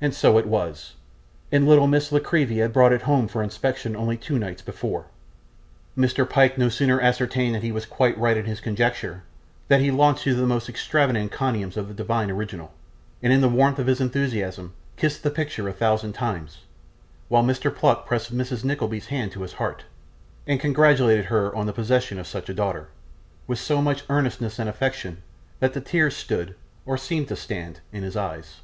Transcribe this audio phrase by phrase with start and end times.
[0.00, 0.94] And so it was.
[1.52, 5.08] And little Miss La Creevy had brought it home for inspection only two nights before.
[5.94, 6.26] Mr.
[6.26, 9.24] Pyke no sooner ascertained that he was quite right in his conjecture,
[9.68, 12.72] than he launched into the most extravagant encomiums of the divine original;
[13.22, 16.60] and in the warmth of his enthusiasm kissed the picture a thousand times,
[17.28, 17.68] while Mr.
[17.70, 18.64] Pluck pressed Mrs.
[18.64, 19.84] Nickleby's hand to his heart,
[20.46, 22.88] and congratulated her on the possession of such a daughter,
[23.46, 25.18] with so much earnestness and affection,
[25.60, 26.54] that the tears stood,
[26.86, 28.62] or seemed to stand, in his eyes.